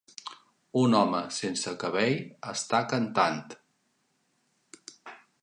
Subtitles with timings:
[0.83, 2.17] Un home sense cabell
[2.53, 3.39] està cantant.